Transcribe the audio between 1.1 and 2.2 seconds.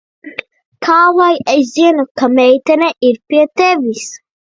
lai es zinu,